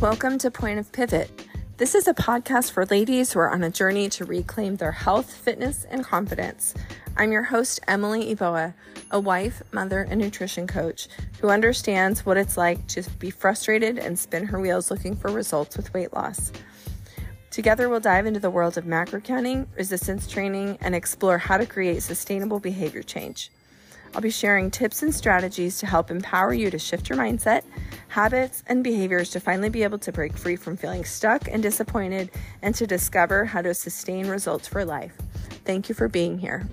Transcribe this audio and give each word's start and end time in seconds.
Welcome 0.00 0.38
to 0.38 0.50
Point 0.50 0.78
of 0.78 0.90
Pivot. 0.92 1.46
This 1.76 1.94
is 1.94 2.08
a 2.08 2.14
podcast 2.14 2.72
for 2.72 2.86
ladies 2.86 3.32
who 3.34 3.40
are 3.40 3.50
on 3.50 3.62
a 3.62 3.68
journey 3.68 4.08
to 4.08 4.24
reclaim 4.24 4.76
their 4.76 4.92
health, 4.92 5.30
fitness, 5.30 5.84
and 5.90 6.02
confidence. 6.02 6.72
I'm 7.18 7.32
your 7.32 7.42
host, 7.42 7.80
Emily 7.86 8.34
Iboa, 8.34 8.72
a 9.10 9.20
wife, 9.20 9.62
mother, 9.72 10.00
and 10.00 10.18
nutrition 10.18 10.66
coach 10.66 11.08
who 11.42 11.50
understands 11.50 12.24
what 12.24 12.38
it's 12.38 12.56
like 12.56 12.86
to 12.86 13.02
be 13.18 13.28
frustrated 13.28 13.98
and 13.98 14.18
spin 14.18 14.46
her 14.46 14.58
wheels 14.58 14.90
looking 14.90 15.14
for 15.14 15.30
results 15.30 15.76
with 15.76 15.92
weight 15.92 16.14
loss. 16.14 16.50
Together, 17.50 17.90
we'll 17.90 18.00
dive 18.00 18.24
into 18.24 18.40
the 18.40 18.48
world 18.48 18.78
of 18.78 18.86
macro 18.86 19.20
counting, 19.20 19.68
resistance 19.76 20.26
training, 20.26 20.78
and 20.80 20.94
explore 20.94 21.36
how 21.36 21.58
to 21.58 21.66
create 21.66 22.02
sustainable 22.02 22.58
behavior 22.58 23.02
change. 23.02 23.50
I'll 24.14 24.20
be 24.20 24.30
sharing 24.30 24.70
tips 24.70 25.02
and 25.02 25.14
strategies 25.14 25.78
to 25.78 25.86
help 25.86 26.10
empower 26.10 26.52
you 26.52 26.70
to 26.70 26.78
shift 26.78 27.08
your 27.08 27.16
mindset, 27.16 27.62
habits, 28.08 28.64
and 28.66 28.82
behaviors 28.82 29.30
to 29.30 29.40
finally 29.40 29.68
be 29.68 29.84
able 29.84 29.98
to 29.98 30.12
break 30.12 30.36
free 30.36 30.56
from 30.56 30.76
feeling 30.76 31.04
stuck 31.04 31.48
and 31.48 31.62
disappointed 31.62 32.30
and 32.62 32.74
to 32.74 32.86
discover 32.86 33.44
how 33.44 33.62
to 33.62 33.72
sustain 33.72 34.26
results 34.26 34.66
for 34.66 34.84
life. 34.84 35.16
Thank 35.64 35.88
you 35.88 35.94
for 35.94 36.08
being 36.08 36.38
here. 36.38 36.66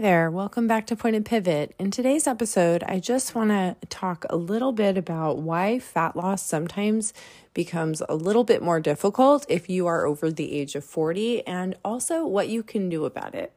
There, 0.00 0.30
welcome 0.30 0.66
back 0.66 0.86
to 0.86 0.96
Point 0.96 1.16
of 1.16 1.24
Pivot. 1.24 1.74
In 1.78 1.90
today's 1.90 2.26
episode, 2.26 2.82
I 2.84 3.00
just 3.00 3.34
want 3.34 3.50
to 3.50 3.76
talk 3.88 4.24
a 4.30 4.36
little 4.36 4.72
bit 4.72 4.96
about 4.96 5.40
why 5.40 5.78
fat 5.78 6.16
loss 6.16 6.42
sometimes 6.42 7.12
becomes 7.52 8.00
a 8.08 8.14
little 8.14 8.42
bit 8.42 8.62
more 8.62 8.80
difficult 8.80 9.44
if 9.46 9.68
you 9.68 9.86
are 9.86 10.06
over 10.06 10.30
the 10.30 10.54
age 10.54 10.74
of 10.74 10.86
40 10.86 11.46
and 11.46 11.76
also 11.84 12.24
what 12.24 12.48
you 12.48 12.62
can 12.62 12.88
do 12.88 13.04
about 13.04 13.34
it. 13.34 13.52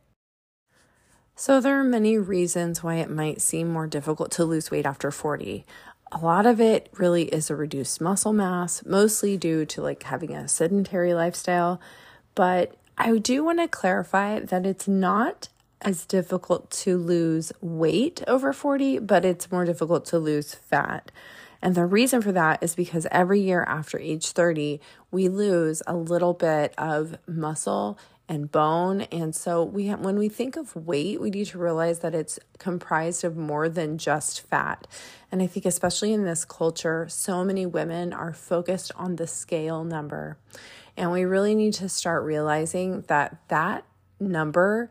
So, 1.34 1.62
there 1.62 1.80
are 1.80 1.84
many 1.86 2.18
reasons 2.18 2.84
why 2.84 2.96
it 2.96 3.10
might 3.10 3.42
seem 3.42 3.70
more 3.70 3.88
difficult 3.88 4.30
to 4.32 4.44
lose 4.44 4.70
weight 4.70 4.86
after 4.86 5.12
40. 5.12 5.66
A 6.12 6.18
lot 6.18 6.46
of 6.46 6.60
it 6.60 6.90
really 6.98 7.24
is 7.24 7.50
a 7.50 7.56
reduced 7.56 8.02
muscle 8.02 8.34
mass, 8.34 8.86
mostly 8.86 9.38
due 9.38 9.66
to 9.68 9.82
like 9.82 10.04
having 10.04 10.36
a 10.36 10.50
sedentary 10.50 11.14
lifestyle. 11.14 11.80
But 12.36 12.76
I 12.98 13.18
do 13.18 13.46
want 13.46 13.60
to 13.60 13.70
clarify 13.70 14.42
that 14.42 14.66
it's 14.66 14.90
not 14.90 15.48
as 15.84 16.06
difficult 16.06 16.72
to 16.72 16.98
lose 16.98 17.52
weight 17.62 18.24
over 18.28 18.54
40, 18.54 19.00
but 19.00 19.26
it's 19.26 19.52
more 19.52 19.66
difficult 19.66 20.06
to 20.06 20.20
lose 20.20 20.54
fat. 20.54 21.12
And 21.62 21.76
the 21.76 21.86
reason 21.86 22.22
for 22.22 22.34
that 22.34 22.62
is 22.62 22.76
because 22.76 23.08
every 23.10 23.40
year 23.40 23.64
after 23.64 23.98
age 23.98 24.32
30, 24.32 24.82
we 25.12 25.30
lose 25.30 25.82
a 25.88 25.96
little 25.96 26.34
bit 26.34 26.74
of 26.78 27.18
muscle 27.26 27.98
and 28.28 28.52
bone. 28.52 29.02
And 29.04 29.36
so 29.36 29.64
we 29.64 29.88
have, 29.88 30.00
when 30.00 30.18
we 30.18 30.30
think 30.30 30.56
of 30.56 30.76
weight, 30.76 31.22
we 31.22 31.30
need 31.30 31.48
to 31.48 31.58
realize 31.58 32.00
that 32.00 32.16
it's 32.16 32.40
comprised 32.58 33.24
of 33.24 33.38
more 33.38 33.70
than 33.70 33.98
just 33.98 34.42
fat. 34.42 34.88
And 35.32 35.42
I 35.42 35.48
think 35.48 35.66
especially 35.66 36.14
in 36.14 36.26
this 36.26 36.46
culture, 36.46 37.08
so 37.10 37.44
many 37.44 37.66
women 37.66 38.14
are 38.14 38.34
focused 38.34 38.92
on 38.96 39.16
the 39.16 39.28
scale 39.28 39.84
number. 39.84 40.38
And 40.96 41.12
we 41.12 41.24
really 41.24 41.56
need 41.56 41.74
to 41.76 41.90
start 41.90 42.24
realizing 42.24 43.02
that 43.08 43.38
that 43.48 43.86
number 44.20 44.90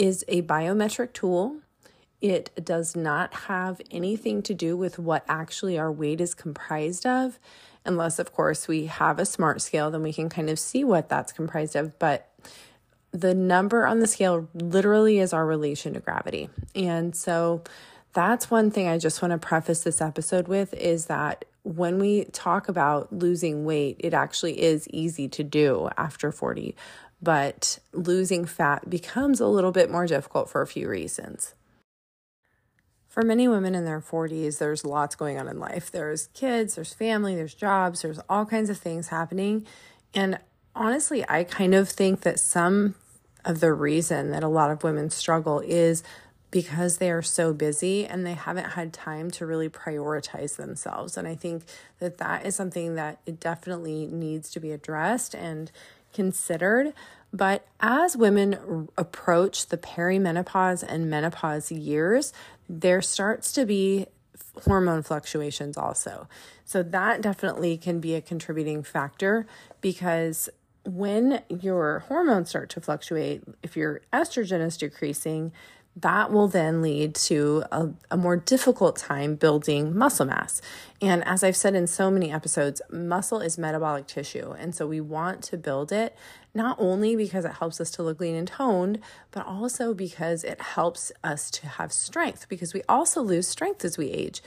is 0.00 0.24
a 0.28 0.40
biometric 0.40 1.12
tool. 1.12 1.58
It 2.22 2.50
does 2.64 2.96
not 2.96 3.34
have 3.34 3.82
anything 3.90 4.40
to 4.44 4.54
do 4.54 4.74
with 4.74 4.98
what 4.98 5.26
actually 5.28 5.78
our 5.78 5.92
weight 5.92 6.22
is 6.22 6.32
comprised 6.32 7.04
of, 7.04 7.38
unless, 7.84 8.18
of 8.18 8.32
course, 8.32 8.66
we 8.66 8.86
have 8.86 9.18
a 9.18 9.26
smart 9.26 9.60
scale, 9.60 9.90
then 9.90 10.02
we 10.02 10.14
can 10.14 10.30
kind 10.30 10.48
of 10.48 10.58
see 10.58 10.84
what 10.84 11.10
that's 11.10 11.32
comprised 11.32 11.76
of. 11.76 11.98
But 11.98 12.32
the 13.12 13.34
number 13.34 13.86
on 13.86 13.98
the 13.98 14.06
scale 14.06 14.48
literally 14.54 15.18
is 15.18 15.34
our 15.34 15.44
relation 15.44 15.92
to 15.92 16.00
gravity. 16.00 16.48
And 16.74 17.14
so 17.14 17.62
that's 18.14 18.50
one 18.50 18.70
thing 18.70 18.88
I 18.88 18.96
just 18.96 19.20
want 19.20 19.32
to 19.32 19.38
preface 19.38 19.82
this 19.82 20.00
episode 20.00 20.48
with 20.48 20.72
is 20.72 21.06
that 21.06 21.44
when 21.62 21.98
we 21.98 22.24
talk 22.24 22.70
about 22.70 23.12
losing 23.12 23.66
weight, 23.66 23.96
it 23.98 24.14
actually 24.14 24.62
is 24.62 24.88
easy 24.88 25.28
to 25.28 25.44
do 25.44 25.90
after 25.98 26.32
40 26.32 26.74
but 27.22 27.78
losing 27.92 28.44
fat 28.44 28.88
becomes 28.88 29.40
a 29.40 29.46
little 29.46 29.72
bit 29.72 29.90
more 29.90 30.06
difficult 30.06 30.48
for 30.48 30.62
a 30.62 30.66
few 30.66 30.88
reasons. 30.88 31.54
For 33.08 33.22
many 33.22 33.48
women 33.48 33.74
in 33.74 33.84
their 33.84 34.00
40s, 34.00 34.58
there's 34.58 34.84
lots 34.84 35.16
going 35.16 35.38
on 35.38 35.48
in 35.48 35.58
life. 35.58 35.90
There's 35.90 36.28
kids, 36.28 36.76
there's 36.76 36.94
family, 36.94 37.34
there's 37.34 37.54
jobs, 37.54 38.02
there's 38.02 38.20
all 38.28 38.46
kinds 38.46 38.70
of 38.70 38.78
things 38.78 39.08
happening. 39.08 39.66
And 40.14 40.38
honestly, 40.74 41.24
I 41.28 41.44
kind 41.44 41.74
of 41.74 41.88
think 41.88 42.20
that 42.20 42.38
some 42.38 42.94
of 43.44 43.60
the 43.60 43.72
reason 43.72 44.30
that 44.30 44.44
a 44.44 44.48
lot 44.48 44.70
of 44.70 44.84
women 44.84 45.10
struggle 45.10 45.60
is 45.60 46.04
because 46.50 46.98
they 46.98 47.10
are 47.10 47.22
so 47.22 47.52
busy 47.52 48.06
and 48.06 48.26
they 48.26 48.34
haven't 48.34 48.70
had 48.70 48.92
time 48.92 49.30
to 49.30 49.46
really 49.46 49.68
prioritize 49.68 50.56
themselves. 50.56 51.16
And 51.16 51.26
I 51.26 51.34
think 51.34 51.64
that 51.98 52.18
that 52.18 52.44
is 52.44 52.56
something 52.56 52.96
that 52.96 53.20
it 53.26 53.40
definitely 53.40 54.06
needs 54.06 54.50
to 54.50 54.60
be 54.60 54.72
addressed 54.72 55.34
and 55.34 55.70
considered. 56.12 56.92
But 57.32 57.66
as 57.78 58.16
women 58.16 58.88
approach 58.98 59.66
the 59.66 59.76
perimenopause 59.76 60.82
and 60.82 61.08
menopause 61.08 61.70
years, 61.70 62.32
there 62.68 63.02
starts 63.02 63.52
to 63.52 63.64
be 63.64 64.06
hormone 64.64 65.02
fluctuations 65.02 65.76
also. 65.76 66.28
So 66.64 66.82
that 66.82 67.20
definitely 67.20 67.76
can 67.76 68.00
be 68.00 68.14
a 68.14 68.20
contributing 68.20 68.82
factor 68.82 69.46
because 69.80 70.48
when 70.84 71.42
your 71.48 72.00
hormones 72.00 72.48
start 72.48 72.70
to 72.70 72.80
fluctuate, 72.80 73.42
if 73.62 73.76
your 73.76 74.00
estrogen 74.12 74.64
is 74.64 74.76
decreasing, 74.76 75.52
that 75.96 76.30
will 76.30 76.48
then 76.48 76.82
lead 76.82 77.14
to 77.14 77.64
a, 77.72 77.90
a, 78.10 78.16
more 78.16 78.36
difficult 78.36 78.96
time 78.96 79.34
building 79.34 79.96
muscle 79.96 80.26
mass. 80.26 80.62
And 81.02 81.26
as 81.26 81.42
I've 81.42 81.56
said 81.56 81.74
in 81.74 81.86
so 81.86 82.10
many 82.10 82.30
episodes, 82.30 82.80
muscle 82.90 83.40
is 83.40 83.58
metabolic 83.58 84.06
tissue. 84.06 84.52
And 84.52 84.74
so 84.74 84.86
we 84.86 85.00
want 85.00 85.42
to 85.44 85.56
build 85.56 85.90
it 85.90 86.16
not 86.54 86.76
only 86.78 87.16
because 87.16 87.44
it 87.44 87.54
helps 87.54 87.80
us 87.80 87.90
to 87.92 88.02
look 88.02 88.20
lean 88.20 88.36
and 88.36 88.48
toned, 88.48 89.00
but 89.30 89.46
also 89.46 89.92
because 89.92 90.44
it 90.44 90.60
helps 90.60 91.12
us 91.22 91.50
to 91.50 91.66
have 91.66 91.92
strength, 91.92 92.48
because 92.48 92.74
we 92.74 92.82
also 92.88 93.22
lose 93.22 93.46
strength 93.46 93.84
as 93.84 93.98
we 93.98 94.10
age. 94.10 94.42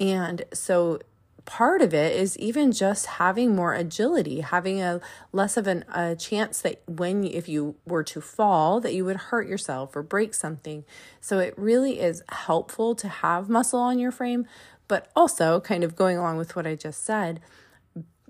And 0.00 0.44
so 0.52 1.00
part 1.48 1.80
of 1.80 1.94
it 1.94 2.14
is 2.14 2.36
even 2.38 2.70
just 2.72 3.06
having 3.06 3.56
more 3.56 3.72
agility, 3.72 4.40
having 4.40 4.82
a 4.82 5.00
less 5.32 5.56
of 5.56 5.66
an, 5.66 5.82
a 5.92 6.14
chance 6.14 6.60
that 6.60 6.82
when 6.86 7.24
if 7.24 7.48
you 7.48 7.74
were 7.86 8.04
to 8.04 8.20
fall 8.20 8.80
that 8.80 8.92
you 8.92 9.02
would 9.02 9.16
hurt 9.16 9.48
yourself 9.48 9.96
or 9.96 10.02
break 10.02 10.34
something. 10.34 10.84
So 11.22 11.38
it 11.38 11.54
really 11.56 12.00
is 12.00 12.22
helpful 12.28 12.94
to 12.96 13.08
have 13.08 13.48
muscle 13.48 13.80
on 13.80 13.98
your 13.98 14.12
frame, 14.12 14.46
but 14.88 15.10
also 15.16 15.58
kind 15.58 15.82
of 15.82 15.96
going 15.96 16.18
along 16.18 16.36
with 16.36 16.54
what 16.54 16.66
I 16.66 16.74
just 16.74 17.02
said, 17.02 17.40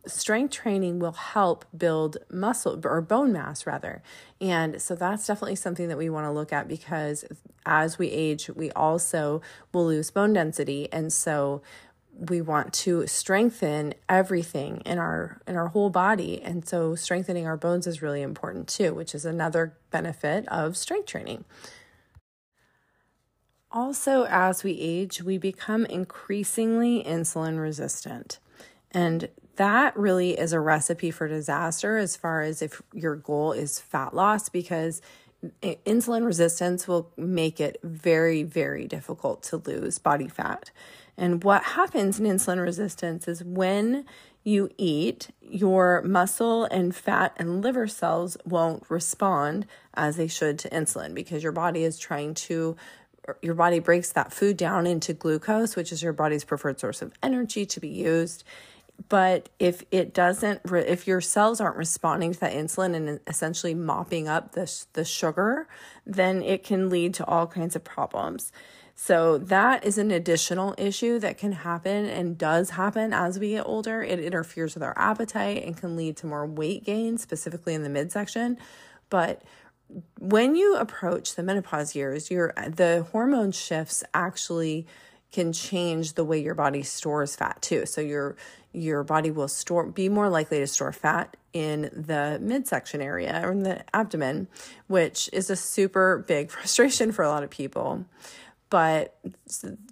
strength 0.07 0.53
training 0.53 1.01
will 1.01 1.13
help 1.13 1.65
build 1.77 2.19
muscle 2.31 2.81
or 2.85 3.01
bone 3.01 3.33
mass 3.33 3.67
rather. 3.67 4.01
And 4.41 4.81
so 4.81 4.95
that's 4.95 5.27
definitely 5.27 5.57
something 5.57 5.89
that 5.89 5.99
we 5.99 6.09
want 6.09 6.27
to 6.27 6.31
look 6.31 6.53
at 6.53 6.69
because 6.69 7.25
as 7.67 7.99
we 7.99 8.09
age, 8.11 8.49
we 8.49 8.71
also 8.71 9.43
will 9.73 9.87
lose 9.87 10.13
bone 10.13 10.33
density. 10.33 10.89
And 10.93 11.13
so 11.13 11.63
we 12.19 12.41
want 12.41 12.73
to 12.73 13.07
strengthen 13.07 13.95
everything 14.09 14.83
in 14.85 14.99
our 14.99 15.41
in 15.47 15.57
our 15.57 15.69
whole 15.69 15.91
body. 15.91 16.43
And 16.43 16.67
so 16.67 16.95
strengthening 16.95 17.47
our 17.47 17.57
bones 17.57 17.87
is 17.87 18.03
really 18.03 18.23
important 18.23 18.69
too 18.69 18.93
which 18.93 19.15
is 19.15 19.25
another 19.25 19.77
benefit 19.91 20.47
of 20.49 20.77
strength 20.77 21.07
training. 21.07 21.45
Also 23.71 24.25
as 24.29 24.65
we 24.65 24.73
age 24.73 25.23
we 25.23 25.39
become 25.39 25.87
increasingly 25.87 27.05
insulin 27.05 27.61
resistant. 27.61 28.39
And 28.91 29.29
that 29.57 29.97
really 29.97 30.39
is 30.39 30.53
a 30.53 30.61
recipe 30.61 31.11
for 31.11 31.29
disaster 31.29 31.99
as 31.99 32.17
far 32.17 32.43
as 32.43 32.63
if 32.63 32.83
your 32.93 33.17
goal 33.17 33.53
is 33.53 33.79
fat 33.79 34.15
loss 34.15 34.49
because 34.49 35.01
insulin 35.63 36.27
resistance 36.27 36.89
will 36.89 37.13
make 37.17 37.61
it 37.61 37.79
very 37.85 38.43
very 38.43 38.89
difficult 38.89 39.45
to 39.45 39.57
lose 39.59 40.01
body 40.01 40.27
fat 40.27 40.73
and 41.19 41.43
what 41.43 41.65
happens 41.65 42.21
in 42.21 42.27
insulin 42.27 42.63
resistance 42.63 43.27
is 43.27 43.43
when 43.43 44.07
you 44.45 44.71
eat, 44.79 45.29
your 45.43 46.01
muscle 46.03 46.65
and 46.65 46.95
fat 46.95 47.35
and 47.37 47.61
liver 47.61 47.89
cells 47.89 48.37
won't 48.47 48.85
respond 48.89 49.67
as 49.95 50.17
they 50.17 50.29
should 50.29 50.61
to 50.61 50.71
insulin 50.71 51.15
because 51.15 51.43
your 51.43 51.53
body 51.53 51.83
is 51.83 51.99
trying 51.99 52.35
to 52.35 52.77
your 53.43 53.55
body 53.55 53.79
breaks 53.79 54.13
that 54.13 54.33
food 54.33 54.57
down 54.57 54.87
into 54.87 55.13
glucose, 55.13 55.77
which 55.77 55.93
is 55.93 56.03
your 56.03 56.15
body's 56.15 56.45
preferred 56.45 56.81
source 56.81 57.03
of 57.03 57.13
energy 57.23 57.67
to 57.67 57.79
be 57.79 57.89
used. 57.89 58.43
But 59.11 59.51
if 59.59 59.85
it 59.91 60.15
doesn't, 60.15 60.63
if 60.65 61.07
your 61.07 61.21
cells 61.21 61.61
aren't 61.61 61.77
responding 61.77 62.33
to 62.33 62.41
that 62.41 62.55
insulin 62.55 62.95
and 62.95 63.21
essentially 63.27 63.75
mopping 63.75 64.29
up 64.29 64.53
the, 64.53 64.73
the 64.95 65.05
sugar, 65.05 65.69
then 66.07 66.43
it 66.43 66.65
can 66.65 66.89
lead 66.89 67.13
to 67.15 67.27
all 67.27 67.47
kinds 67.47 67.77
of 67.77 67.85
problems. 67.85 68.51
So 69.01 69.39
that 69.39 69.85
is 69.85 69.97
an 69.97 70.11
additional 70.11 70.75
issue 70.77 71.21
that 71.21 71.39
can 71.39 71.53
happen 71.53 72.07
and 72.07 72.37
does 72.37 72.71
happen 72.71 73.13
as 73.13 73.39
we 73.39 73.51
get 73.51 73.65
older. 73.65 74.03
It 74.03 74.19
interferes 74.19 74.75
with 74.75 74.83
our 74.83 74.93
appetite 74.99 75.63
and 75.63 75.77
can 75.77 75.95
lead 75.95 76.17
to 76.17 76.27
more 76.27 76.45
weight 76.45 76.85
gain, 76.85 77.17
specifically 77.17 77.75
in 77.75 77.85
the 77.85 77.89
midsection. 77.89 78.59
But 79.09 79.43
when 80.19 80.57
you 80.57 80.75
approach 80.75 81.37
the 81.37 81.45
menopause 81.45 81.95
years, 81.95 82.29
your 82.29 82.53
the 82.57 83.07
hormone 83.13 83.53
shifts 83.53 84.03
actually 84.15 84.85
can 85.31 85.53
change 85.53 86.15
the 86.15 86.25
way 86.25 86.41
your 86.41 86.57
body 86.57 86.83
stores 86.83 87.37
fat 87.37 87.63
too. 87.63 87.87
So 87.87 88.01
your 88.01 88.35
your 88.73 89.05
body 89.05 89.31
will 89.31 89.47
store 89.47 89.87
be 89.87 90.09
more 90.09 90.29
likely 90.29 90.59
to 90.59 90.67
store 90.67 90.93
fat 90.93 91.37
in 91.53 91.83
the 91.95 92.39
midsection 92.43 93.01
area 93.01 93.43
or 93.45 93.53
in 93.53 93.63
the 93.63 93.85
abdomen, 93.95 94.49
which 94.89 95.31
is 95.33 95.51
a 95.51 95.57
super 95.57 96.25
big 96.27 96.51
frustration 96.51 97.13
for 97.13 97.25
a 97.25 97.29
lot 97.29 97.45
of 97.45 97.51
people. 97.51 98.05
But 98.71 99.19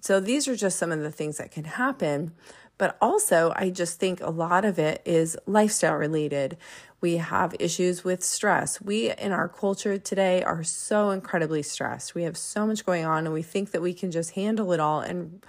so 0.01 0.21
these 0.21 0.49
are 0.49 0.57
just 0.57 0.79
some 0.79 0.93
of 0.93 1.01
the 1.01 1.11
things 1.11 1.39
that 1.39 1.51
can 1.51 1.65
happen. 1.65 2.33
But 2.79 2.99
also, 3.01 3.55
I 3.57 3.71
just 3.71 3.99
think 3.99 4.21
a 4.21 4.31
lot 4.31 4.65
of 4.65 4.79
it 4.79 5.01
is 5.07 5.37
lifestyle 5.47 5.97
related. 5.97 6.59
We 7.01 7.17
have 7.17 7.57
issues 7.59 8.05
with 8.05 8.23
stress. 8.23 8.83
We, 8.83 9.13
in 9.13 9.33
our 9.33 9.49
culture 9.49 9.97
today, 9.97 10.43
are 10.43 10.63
so 10.63 11.11
incredibly 11.11 11.63
stressed. 11.63 12.15
We 12.15 12.25
have 12.25 12.37
so 12.37 12.67
much 12.67 12.85
going 12.85 13.07
on, 13.07 13.25
and 13.25 13.33
we 13.33 13.43
think 13.43 13.71
that 13.71 13.81
we 13.81 13.95
can 13.95 14.11
just 14.11 14.33
handle 14.33 14.73
it 14.73 14.81
all. 14.81 15.01
And 15.01 15.43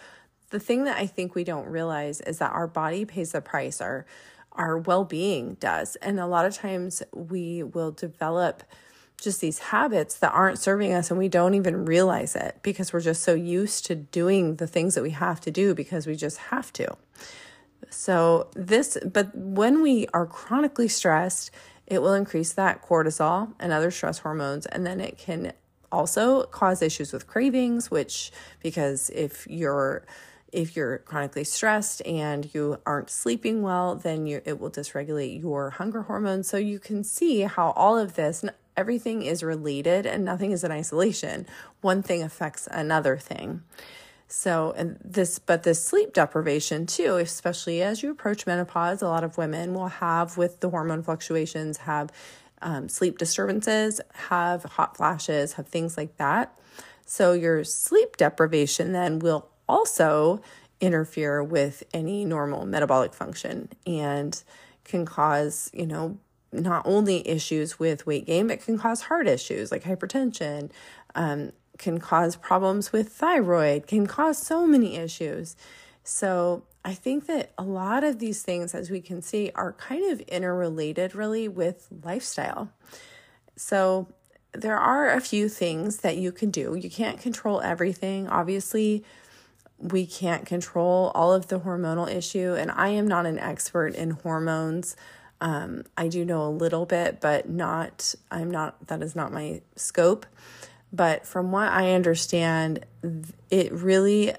the 0.51 0.59
thing 0.59 0.85
that 0.85 0.97
I 0.97 1.05
think 1.05 1.35
we 1.35 1.43
don't 1.43 1.67
realize 1.67 2.21
is 2.21 2.39
that 2.39 2.53
our 2.53 2.67
body 2.67 3.03
pays 3.03 3.33
the 3.33 3.41
price, 3.41 3.81
our, 3.81 4.05
our 4.53 4.77
well 4.77 5.03
being 5.03 5.55
does. 5.55 5.97
And 5.97 6.19
a 6.19 6.27
lot 6.27 6.45
of 6.45 6.55
times 6.55 7.03
we 7.13 7.61
will 7.61 7.91
develop 7.91 8.63
just 9.21 9.41
these 9.41 9.59
habits 9.59 10.19
that 10.19 10.31
aren't 10.31 10.59
serving 10.59 10.93
us 10.93 11.09
and 11.09 11.17
we 11.17 11.27
don't 11.27 11.55
even 11.55 11.85
realize 11.85 12.35
it 12.35 12.59
because 12.61 12.93
we're 12.93 13.01
just 13.01 13.23
so 13.23 13.33
used 13.33 13.85
to 13.85 13.95
doing 13.95 14.57
the 14.57 14.67
things 14.67 14.95
that 14.95 15.01
we 15.01 15.09
have 15.09 15.41
to 15.41 15.51
do 15.51 15.73
because 15.73 16.05
we 16.05 16.15
just 16.15 16.37
have 16.37 16.71
to. 16.73 16.95
So, 17.89 18.49
this, 18.53 18.97
but 19.05 19.33
when 19.35 19.81
we 19.81 20.07
are 20.13 20.25
chronically 20.25 20.87
stressed, 20.87 21.51
it 21.85 22.01
will 22.01 22.13
increase 22.13 22.53
that 22.53 22.83
cortisol 22.83 23.53
and 23.59 23.71
other 23.71 23.91
stress 23.91 24.19
hormones, 24.19 24.65
and 24.65 24.85
then 24.85 24.99
it 24.99 25.17
can 25.17 25.53
also 25.91 26.43
cause 26.43 26.81
issues 26.81 27.13
with 27.13 27.27
cravings, 27.27 27.89
which, 27.89 28.31
because 28.61 29.09
if 29.11 29.47
you're 29.49 30.05
if 30.53 30.75
you're 30.77 30.99
chronically 30.99 31.43
stressed 31.43 32.01
and 32.05 32.53
you 32.53 32.79
aren't 32.85 33.09
sleeping 33.09 33.61
well, 33.61 33.95
then 33.95 34.25
you, 34.25 34.41
it 34.45 34.59
will 34.59 34.71
dysregulate 34.71 35.41
your 35.41 35.71
hunger 35.71 36.03
hormones. 36.03 36.47
So 36.47 36.55
you 36.55 36.79
can 36.79 37.03
see 37.03 37.41
how 37.41 37.71
all 37.71 37.97
of 37.97 38.15
this, 38.15 38.45
everything 38.77 39.23
is 39.23 39.43
related 39.43 40.05
and 40.05 40.23
nothing 40.23 40.51
is 40.51 40.63
in 40.63 40.71
isolation. 40.71 41.47
One 41.81 42.03
thing 42.03 42.23
affects 42.23 42.67
another 42.71 43.17
thing. 43.17 43.63
So, 44.27 44.73
and 44.77 44.99
this, 45.03 45.39
but 45.39 45.63
this 45.63 45.83
sleep 45.83 46.13
deprivation 46.13 46.85
too, 46.85 47.15
especially 47.15 47.81
as 47.81 48.03
you 48.03 48.11
approach 48.11 48.45
menopause, 48.45 49.01
a 49.01 49.07
lot 49.07 49.23
of 49.23 49.37
women 49.37 49.73
will 49.73 49.87
have 49.87 50.37
with 50.37 50.59
the 50.59 50.69
hormone 50.69 51.01
fluctuations, 51.01 51.77
have 51.77 52.11
um, 52.61 52.89
sleep 52.89 53.17
disturbances, 53.17 53.99
have 54.13 54.63
hot 54.63 54.97
flashes, 54.97 55.53
have 55.53 55.67
things 55.67 55.97
like 55.97 56.17
that. 56.17 56.57
So, 57.05 57.31
your 57.31 57.63
sleep 57.63 58.17
deprivation 58.17 58.91
then 58.91 59.19
will 59.19 59.47
also 59.69 60.41
interfere 60.81 61.41
with 61.41 61.83
any 61.93 62.25
normal 62.25 62.65
metabolic 62.65 63.13
function 63.13 63.69
and 63.85 64.43
can 64.83 65.05
cause, 65.05 65.71
you 65.73 65.87
know, 65.87 66.17
not 66.51 66.83
only 66.85 67.27
issues 67.27 67.79
with 67.79 68.05
weight 68.05 68.25
gain, 68.25 68.47
but 68.47 68.61
can 68.61 68.77
cause 68.77 69.01
heart 69.01 69.27
issues 69.27 69.71
like 69.71 69.83
hypertension, 69.83 70.69
um, 71.15 71.51
can 71.77 71.99
cause 71.99 72.35
problems 72.35 72.91
with 72.91 73.09
thyroid, 73.09 73.87
can 73.87 74.07
cause 74.07 74.37
so 74.37 74.65
many 74.65 74.95
issues. 74.95 75.55
So 76.03 76.63
I 76.85 76.93
think 76.93 77.27
that 77.27 77.51
a 77.57 77.63
lot 77.63 78.03
of 78.03 78.19
these 78.19 78.41
things, 78.41 78.73
as 78.73 78.89
we 78.89 79.01
can 79.01 79.21
see, 79.21 79.51
are 79.55 79.73
kind 79.73 80.09
of 80.11 80.21
interrelated 80.21 81.15
really 81.15 81.47
with 81.47 81.87
lifestyle. 82.03 82.71
So 83.55 84.07
there 84.53 84.77
are 84.77 85.11
a 85.11 85.19
few 85.19 85.49
things 85.49 85.97
that 85.97 86.17
you 86.17 86.31
can 86.31 86.49
do. 86.49 86.75
You 86.75 86.89
can't 86.89 87.19
control 87.19 87.61
everything. 87.61 88.27
Obviously, 88.27 89.03
we 89.79 90.05
can't 90.05 90.45
control 90.45 91.11
all 91.13 91.33
of 91.33 91.47
the 91.47 91.59
hormonal 91.59 92.09
issue, 92.09 92.55
and 92.57 92.71
I 92.71 92.89
am 92.89 93.07
not 93.07 93.25
an 93.25 93.37
expert 93.37 93.93
in 93.93 94.11
hormones. 94.11 94.95
Um, 95.39 95.83
I 95.95 96.07
do 96.07 96.25
know 96.25 96.47
a 96.47 96.49
little 96.49 96.85
bit, 96.85 97.21
but 97.21 97.49
not, 97.49 98.15
I'm 98.31 98.49
not, 98.49 98.87
that 98.87 99.01
is 99.01 99.15
not 99.15 99.31
my 99.31 99.61
scope. 99.75 100.25
But 100.91 101.25
from 101.25 101.51
what 101.51 101.69
I 101.69 101.93
understand, 101.93 102.85
it 103.49 103.71
really, 103.71 104.33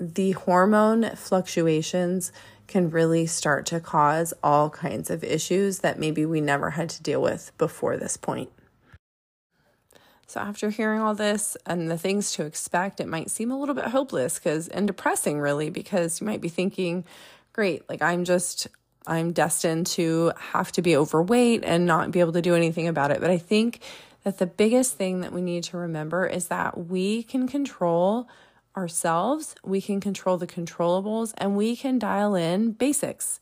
the 0.00 0.32
hormone 0.32 1.14
fluctuations 1.16 2.32
can 2.66 2.90
really 2.90 3.26
start 3.26 3.66
to 3.66 3.80
cause 3.80 4.32
all 4.42 4.70
kinds 4.70 5.10
of 5.10 5.22
issues 5.22 5.80
that 5.80 5.98
maybe 5.98 6.24
we 6.24 6.40
never 6.40 6.70
had 6.70 6.88
to 6.90 7.02
deal 7.02 7.20
with 7.20 7.52
before 7.58 7.96
this 7.96 8.16
point. 8.16 8.50
So, 10.26 10.40
after 10.40 10.70
hearing 10.70 11.00
all 11.00 11.14
this 11.14 11.56
and 11.66 11.90
the 11.90 11.98
things 11.98 12.32
to 12.32 12.44
expect, 12.44 12.98
it 12.98 13.06
might 13.06 13.30
seem 13.30 13.50
a 13.50 13.58
little 13.58 13.74
bit 13.74 13.84
hopeless 13.84 14.38
because 14.38 14.68
and 14.68 14.86
depressing, 14.86 15.38
really, 15.38 15.70
because 15.70 16.20
you 16.20 16.26
might 16.26 16.40
be 16.40 16.48
thinking, 16.48 17.04
great, 17.52 17.88
like 17.88 18.02
I'm 18.02 18.24
just, 18.24 18.66
I'm 19.06 19.32
destined 19.32 19.86
to 19.88 20.32
have 20.38 20.72
to 20.72 20.82
be 20.82 20.96
overweight 20.96 21.62
and 21.64 21.86
not 21.86 22.10
be 22.10 22.20
able 22.20 22.32
to 22.32 22.42
do 22.42 22.54
anything 22.54 22.88
about 22.88 23.10
it. 23.10 23.20
But 23.20 23.30
I 23.30 23.38
think 23.38 23.80
that 24.22 24.38
the 24.38 24.46
biggest 24.46 24.96
thing 24.96 25.20
that 25.20 25.32
we 25.32 25.42
need 25.42 25.64
to 25.64 25.76
remember 25.76 26.26
is 26.26 26.48
that 26.48 26.88
we 26.88 27.22
can 27.22 27.46
control 27.46 28.26
ourselves, 28.76 29.54
we 29.62 29.80
can 29.80 30.00
control 30.00 30.36
the 30.36 30.46
controllables, 30.46 31.32
and 31.38 31.56
we 31.56 31.76
can 31.76 31.98
dial 31.98 32.34
in 32.34 32.72
basics. 32.72 33.40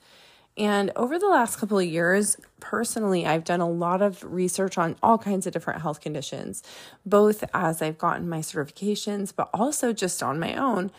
And 0.59 0.91
over 0.97 1.19
the 1.19 1.29
last 1.29 1.59
couple 1.59 1.79
of 1.79 1.87
years, 1.87 2.37
personally, 2.61 3.25
I've 3.25 3.45
done 3.45 3.61
a 3.61 3.69
lot 3.69 4.03
of 4.03 4.23
research 4.23 4.77
on 4.77 4.97
all 5.03 5.17
kinds 5.17 5.47
of 5.47 5.55
different 5.55 5.81
health 5.81 6.01
conditions, 6.01 6.63
both 7.07 7.43
as 7.55 7.81
I've 7.81 7.97
gotten 7.97 8.29
my 8.29 8.41
certifications, 8.41 9.33
but 9.35 9.49
also 9.55 9.95
just 9.95 10.23
on 10.23 10.39
my 10.39 10.55
own. 10.55 10.91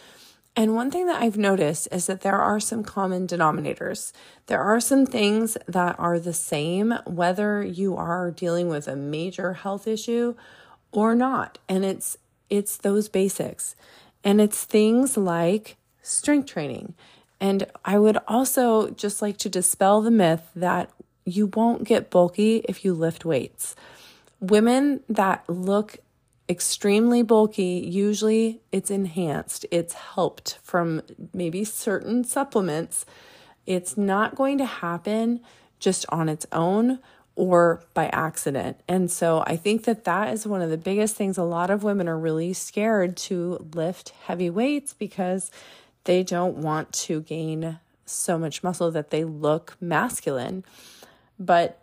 And 0.56 0.76
one 0.76 0.92
thing 0.92 1.08
that 1.08 1.22
I've 1.22 1.38
noticed 1.38 1.88
is 1.92 2.06
that 2.06 2.22
there 2.22 2.40
are 2.40 2.60
some 2.60 2.84
common 2.84 3.26
denominators. 3.26 4.12
There 4.46 4.62
are 4.62 4.80
some 4.80 5.06
things 5.06 5.58
that 5.68 5.96
are 5.98 6.20
the 6.20 6.34
same, 6.34 6.94
whether 7.06 7.64
you 7.64 7.98
are 7.98 8.30
dealing 8.30 8.68
with 8.68 8.88
a 8.88 8.96
major 8.96 9.54
health 9.54 9.88
issue 9.88 10.36
or 10.92 11.16
not. 11.16 11.58
And 11.68 11.84
it's 11.84 12.18
it's 12.50 12.78
those 12.78 13.10
basics. 13.10 13.76
And 14.24 14.40
it's 14.40 14.64
things 14.64 15.18
like 15.18 15.78
strength 16.04 16.50
training. 16.50 16.94
And 17.40 17.66
I 17.84 17.98
would 17.98 18.20
also 18.28 18.92
just 18.92 19.22
like 19.22 19.38
to 19.38 19.50
dispel 19.50 20.02
the 20.02 20.12
myth 20.12 20.50
that 20.56 20.92
you 21.26 21.48
won't 21.48 21.84
get 21.84 22.12
bulky 22.12 22.58
if 22.70 22.86
you 22.86 22.94
lift 22.94 23.26
weights. 23.26 23.76
Women 24.40 25.02
that 25.10 25.44
look 25.50 25.98
extremely 26.54 27.24
bulky, 27.24 27.84
usually 27.90 28.62
it's 28.72 28.92
enhanced, 28.92 29.66
it's 29.72 29.94
helped 29.94 30.60
from 30.62 31.02
maybe 31.34 31.66
certain 31.66 32.24
supplements. 32.24 33.08
It's 33.66 33.98
not 33.98 34.36
going 34.36 34.60
to 34.60 34.66
happen 34.66 35.42
just 35.80 36.06
on 36.10 36.30
its 36.30 36.46
own 36.52 37.00
or 37.36 37.84
by 37.96 38.06
accident. 38.10 38.80
And 38.88 39.10
so 39.10 39.44
I 39.48 39.56
think 39.56 39.86
that 39.86 40.04
that 40.04 40.32
is 40.32 40.46
one 40.46 40.62
of 40.62 40.70
the 40.70 40.78
biggest 40.78 41.16
things. 41.16 41.40
A 41.40 41.44
lot 41.44 41.72
of 41.72 41.84
women 41.84 42.08
are 42.08 42.20
really 42.20 42.54
scared 42.54 43.18
to 43.18 43.68
lift 43.74 44.10
heavy 44.26 44.52
weights 44.52 44.94
because 44.94 45.50
they 46.04 46.22
don't 46.22 46.58
want 46.58 46.94
to 46.94 47.22
gain 47.22 47.80
so 48.06 48.38
much 48.38 48.62
muscle 48.62 48.92
that 48.92 49.10
they 49.10 49.24
look 49.24 49.76
masculine. 49.82 50.64
But 51.40 51.83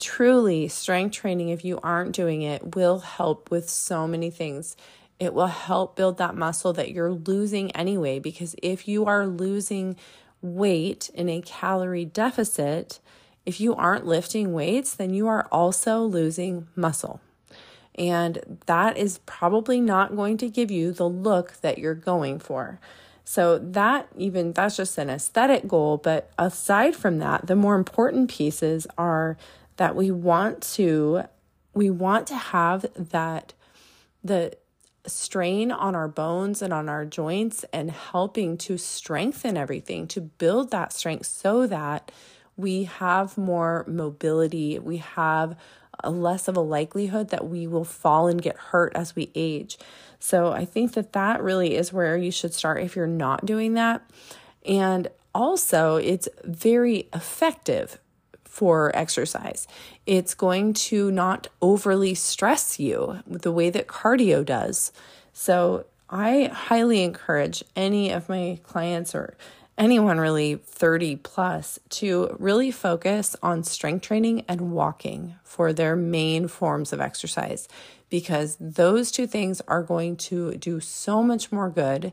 truly 0.00 0.68
strength 0.68 1.14
training 1.14 1.50
if 1.50 1.64
you 1.64 1.78
aren't 1.82 2.12
doing 2.12 2.42
it 2.42 2.74
will 2.74 3.00
help 3.00 3.50
with 3.50 3.68
so 3.68 4.06
many 4.06 4.30
things. 4.30 4.76
It 5.18 5.34
will 5.34 5.48
help 5.48 5.96
build 5.96 6.18
that 6.18 6.34
muscle 6.34 6.72
that 6.72 6.92
you're 6.92 7.12
losing 7.12 7.70
anyway 7.72 8.18
because 8.18 8.56
if 8.62 8.88
you 8.88 9.04
are 9.04 9.26
losing 9.26 9.96
weight 10.42 11.10
in 11.14 11.28
a 11.28 11.42
calorie 11.42 12.06
deficit 12.06 12.98
if 13.44 13.60
you 13.60 13.74
aren't 13.74 14.06
lifting 14.06 14.52
weights 14.52 14.94
then 14.94 15.12
you 15.12 15.28
are 15.28 15.46
also 15.52 16.02
losing 16.02 16.68
muscle. 16.74 17.20
And 17.94 18.60
that 18.66 18.96
is 18.96 19.18
probably 19.26 19.80
not 19.80 20.16
going 20.16 20.38
to 20.38 20.48
give 20.48 20.70
you 20.70 20.92
the 20.92 21.08
look 21.08 21.60
that 21.60 21.76
you're 21.78 21.94
going 21.94 22.38
for. 22.38 22.80
So 23.24 23.58
that 23.58 24.08
even 24.16 24.52
that's 24.52 24.76
just 24.76 24.96
an 24.96 25.10
aesthetic 25.10 25.68
goal 25.68 25.98
but 25.98 26.30
aside 26.38 26.96
from 26.96 27.18
that 27.18 27.46
the 27.46 27.56
more 27.56 27.76
important 27.76 28.30
pieces 28.30 28.86
are 28.96 29.36
that 29.80 29.96
we 29.96 30.10
want 30.10 30.60
to 30.60 31.22
we 31.72 31.88
want 31.88 32.26
to 32.26 32.36
have 32.36 32.84
that 32.94 33.54
the 34.22 34.52
strain 35.06 35.72
on 35.72 35.94
our 35.94 36.06
bones 36.06 36.60
and 36.60 36.70
on 36.70 36.86
our 36.86 37.06
joints 37.06 37.64
and 37.72 37.90
helping 37.90 38.58
to 38.58 38.76
strengthen 38.76 39.56
everything 39.56 40.06
to 40.06 40.20
build 40.20 40.70
that 40.70 40.92
strength 40.92 41.24
so 41.24 41.66
that 41.66 42.12
we 42.58 42.84
have 42.84 43.38
more 43.38 43.86
mobility 43.88 44.78
we 44.78 44.98
have 44.98 45.56
less 46.04 46.46
of 46.46 46.58
a 46.58 46.60
likelihood 46.60 47.30
that 47.30 47.48
we 47.48 47.66
will 47.66 47.84
fall 47.84 48.28
and 48.28 48.42
get 48.42 48.56
hurt 48.56 48.92
as 48.94 49.16
we 49.16 49.30
age. 49.34 49.78
So 50.18 50.52
i 50.52 50.66
think 50.66 50.92
that 50.92 51.14
that 51.14 51.42
really 51.42 51.74
is 51.74 51.90
where 51.90 52.18
you 52.18 52.30
should 52.30 52.52
start 52.52 52.82
if 52.82 52.96
you're 52.96 53.06
not 53.06 53.46
doing 53.46 53.72
that. 53.74 54.02
And 54.66 55.08
also 55.34 55.96
it's 55.96 56.28
very 56.44 57.08
effective 57.14 57.98
for 58.60 58.94
exercise. 58.94 59.66
It's 60.04 60.34
going 60.34 60.74
to 60.90 61.10
not 61.10 61.46
overly 61.62 62.14
stress 62.14 62.78
you 62.78 63.20
the 63.26 63.50
way 63.50 63.70
that 63.70 63.86
cardio 63.86 64.44
does. 64.44 64.92
So, 65.32 65.86
I 66.10 66.50
highly 66.52 67.02
encourage 67.02 67.64
any 67.74 68.10
of 68.10 68.28
my 68.28 68.58
clients 68.62 69.14
or 69.14 69.34
anyone 69.78 70.20
really 70.20 70.56
30 70.56 71.16
plus 71.16 71.78
to 72.00 72.36
really 72.38 72.70
focus 72.70 73.34
on 73.42 73.64
strength 73.64 74.02
training 74.02 74.44
and 74.46 74.72
walking 74.72 75.36
for 75.42 75.72
their 75.72 75.96
main 75.96 76.46
forms 76.46 76.92
of 76.92 77.00
exercise 77.00 77.66
because 78.10 78.58
those 78.60 79.10
two 79.10 79.26
things 79.26 79.62
are 79.68 79.82
going 79.82 80.16
to 80.16 80.52
do 80.56 80.80
so 80.80 81.22
much 81.22 81.50
more 81.50 81.70
good 81.70 82.12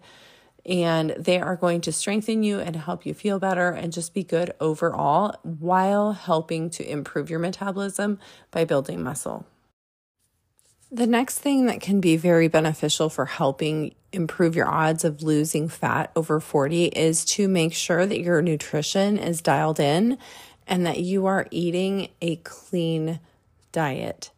and 0.67 1.11
they 1.11 1.39
are 1.39 1.55
going 1.55 1.81
to 1.81 1.91
strengthen 1.91 2.43
you 2.43 2.59
and 2.59 2.75
help 2.75 3.05
you 3.05 3.13
feel 3.13 3.39
better 3.39 3.69
and 3.69 3.93
just 3.93 4.13
be 4.13 4.23
good 4.23 4.53
overall 4.59 5.35
while 5.43 6.11
helping 6.11 6.69
to 6.71 6.89
improve 6.89 7.29
your 7.29 7.39
metabolism 7.39 8.19
by 8.51 8.65
building 8.65 9.01
muscle. 9.01 9.45
The 10.91 11.07
next 11.07 11.39
thing 11.39 11.65
that 11.65 11.81
can 11.81 11.99
be 11.99 12.15
very 12.15 12.47
beneficial 12.47 13.09
for 13.09 13.25
helping 13.25 13.93
improve 14.13 14.55
your 14.55 14.69
odds 14.69 15.03
of 15.03 15.21
losing 15.21 15.67
fat 15.67 16.11
over 16.15 16.39
40 16.39 16.85
is 16.85 17.25
to 17.25 17.47
make 17.47 17.73
sure 17.73 18.05
that 18.05 18.21
your 18.21 18.41
nutrition 18.41 19.17
is 19.17 19.41
dialed 19.41 19.79
in 19.79 20.17
and 20.65 20.85
that 20.85 20.99
you 20.99 21.25
are 21.25 21.47
eating 21.51 22.09
a 22.21 22.37
clean 22.37 23.19
diet. 23.71 24.31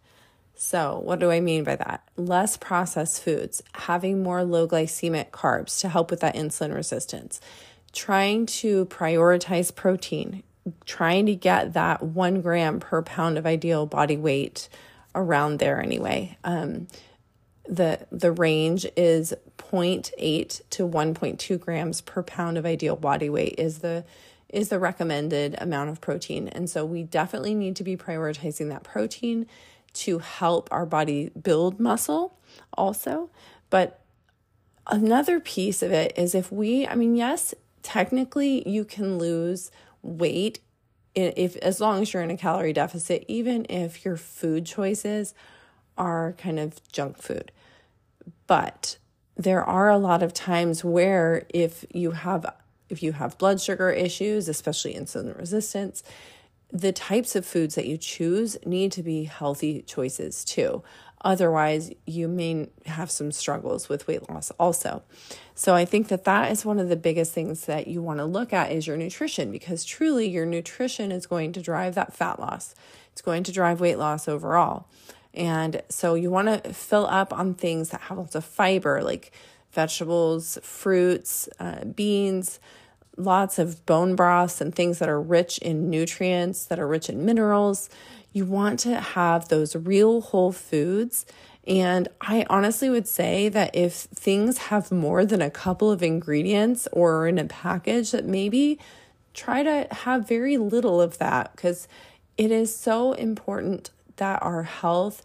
So, 0.62 1.00
what 1.06 1.20
do 1.20 1.32
I 1.32 1.40
mean 1.40 1.64
by 1.64 1.78
that? 1.78 2.04
Less 2.18 2.58
processed 2.58 3.24
foods, 3.24 3.64
having 3.76 4.22
more 4.22 4.44
low 4.44 4.68
glycemic 4.68 5.30
carbs 5.30 5.80
to 5.80 5.88
help 5.88 6.12
with 6.12 6.20
that 6.20 6.36
insulin 6.36 6.76
resistance, 6.76 7.40
trying 7.94 8.46
to 8.46 8.86
prioritize 8.88 9.74
protein, 9.74 10.44
trying 10.84 11.28
to 11.28 11.34
get 11.36 11.72
that 11.76 12.04
one 12.04 12.42
gram 12.42 12.82
per 12.82 13.02
pound 13.02 13.38
of 13.38 13.46
ideal 13.46 13.86
body 13.86 14.18
weight 14.18 14.68
around 15.16 15.60
there 15.60 15.82
anyway. 15.82 16.38
Um, 16.44 16.88
the 17.66 18.06
the 18.12 18.34
range 18.34 18.86
is 18.98 19.34
0.8 19.58 20.62
to 20.72 20.86
1.2 20.86 21.58
grams 21.58 22.02
per 22.02 22.22
pound 22.22 22.58
of 22.58 22.66
ideal 22.66 22.98
body 22.98 23.30
weight 23.30 23.56
is 23.58 23.80
the 23.80 24.04
is 24.50 24.68
the 24.68 24.80
recommended 24.80 25.56
amount 25.60 25.90
of 25.90 26.02
protein. 26.02 26.50
And 26.50 26.70
so 26.70 26.84
we 26.84 27.04
definitely 27.04 27.56
need 27.56 27.78
to 27.78 27.84
be 27.86 27.96
prioritizing 27.96 28.68
that 28.68 28.84
protein 28.84 29.46
to 29.94 30.20
help 30.20 30.70
our 30.72 30.86
body 30.86 31.32
build 31.42 31.80
muscle 31.80 32.38
also. 32.74 33.30
But 33.70 34.02
another 34.88 35.40
piece 35.40 35.82
of 35.82 35.92
it 35.92 36.14
is 36.18 36.36
if 36.36 36.52
we, 36.52 36.88
I 36.88 36.96
mean, 36.96 37.16
yes, 37.16 37.54
technically 37.84 38.68
you 38.68 38.86
can 38.86 39.18
lose 39.18 39.72
weight 40.02 40.60
if 41.16 41.56
as 41.58 41.82
long 41.82 42.02
as 42.02 42.14
you're 42.14 42.24
in 42.24 42.32
a 42.32 42.38
calorie 42.38 42.74
deficit, 42.74 43.26
even 43.28 43.66
if 43.70 44.06
your 44.06 44.16
food 44.16 44.66
choices 44.66 45.34
are 45.98 46.34
kind 46.38 46.60
of 46.60 46.80
junk 46.92 47.18
food. 47.18 47.52
But 48.48 48.98
there 49.36 49.64
are 49.64 49.90
a 49.90 49.98
lot 49.98 50.24
of 50.24 50.34
times 50.34 50.84
where 50.84 51.46
if 51.50 51.86
you 51.94 52.12
have 52.12 52.46
if 52.90 53.04
you 53.04 53.12
have 53.14 53.38
blood 53.38 53.62
sugar 53.62 53.92
issues, 53.92 54.50
especially 54.50 54.96
insulin 54.96 55.38
resistance, 55.38 56.04
the 56.72 56.92
types 56.92 57.36
of 57.36 57.46
foods 57.46 57.76
that 57.76 57.88
you 57.88 57.98
choose 57.98 58.58
need 58.66 58.92
to 58.92 59.04
be 59.04 59.24
healthy 59.24 59.82
choices 59.82 60.44
too. 60.44 60.84
Otherwise, 61.22 61.92
you 62.06 62.30
may 62.30 62.70
have 62.86 63.12
some 63.12 63.32
struggles 63.32 63.90
with 63.90 64.08
weight 64.08 64.30
loss 64.30 64.52
also. 64.52 65.04
So, 65.54 65.76
I 65.76 65.84
think 65.84 66.08
that 66.08 66.24
that 66.24 66.50
is 66.52 66.64
one 66.64 66.80
of 66.80 66.88
the 66.88 66.96
biggest 66.96 67.34
things 67.34 67.66
that 67.66 67.88
you 67.88 68.02
want 68.02 68.20
to 68.20 68.26
look 68.26 68.54
at 68.54 68.72
is 68.72 68.88
your 68.88 68.96
nutrition 68.96 69.52
because 69.52 69.84
truly 69.84 70.30
your 70.30 70.46
nutrition 70.46 71.12
is 71.12 71.26
going 71.26 71.52
to 71.54 71.62
drive 71.62 71.96
that 71.96 72.14
fat 72.14 72.40
loss. 72.40 72.74
It's 73.12 73.22
going 73.22 73.44
to 73.44 73.52
drive 73.52 73.82
weight 73.82 73.98
loss 73.98 74.30
overall. 74.30 74.88
And 75.34 75.82
so, 75.90 76.16
you 76.16 76.32
want 76.32 76.64
to 76.64 76.74
fill 76.74 77.06
up 77.08 77.34
on 77.34 77.54
things 77.54 77.90
that 77.90 78.02
have 78.02 78.18
lots 78.18 78.36
of 78.36 78.46
fiber 78.46 79.02
like 79.02 79.34
vegetables, 79.74 80.58
fruits, 80.64 81.50
uh, 81.60 81.84
beans, 81.84 82.62
lots 83.20 83.60
of 83.60 83.86
bone 83.86 84.16
broths 84.16 84.62
and 84.62 84.74
things 84.74 85.00
that 85.00 85.10
are 85.10 85.22
rich 85.22 85.58
in 85.60 85.90
nutrients, 85.90 86.66
that 86.66 86.80
are 86.80 86.88
rich 86.88 87.10
in 87.10 87.26
minerals. 87.26 87.90
You 88.32 88.46
want 88.46 88.80
to 88.82 89.00
have 89.00 89.50
those 89.50 89.76
real 89.76 90.22
whole 90.22 90.52
foods. 90.52 91.26
And 91.68 92.08
I 92.22 92.46
honestly 92.50 92.90
would 92.90 93.08
say 93.08 93.50
that 93.50 93.76
if 93.76 93.94
things 93.94 94.58
have 94.58 94.92
more 94.92 95.26
than 95.26 95.42
a 95.42 95.52
couple 95.52 95.92
of 95.92 96.02
ingredients 96.02 96.88
or 96.92 97.28
in 97.28 97.38
a 97.38 97.46
package, 97.46 98.12
that 98.12 98.26
maybe 98.26 98.80
try 99.34 99.64
to 99.64 99.88
have 99.92 100.28
very 100.28 100.58
little 100.58 101.00
of 101.02 101.18
that 101.20 101.52
because 101.56 101.88
it 102.38 102.52
is 102.52 102.76
so 102.76 103.14
important 103.14 103.92
that 104.16 104.42
our 104.42 104.64
health 104.64 105.24